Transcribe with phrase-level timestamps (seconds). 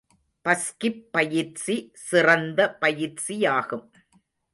[0.45, 3.85] பஸ்கிப் பயிற்சி சிறந்த பயிற்சியாகும்.